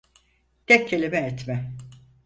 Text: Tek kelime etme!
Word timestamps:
Tek 0.67 0.87
kelime 0.89 1.17
etme! 1.17 1.73